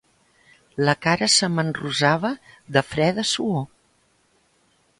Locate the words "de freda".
2.79-3.29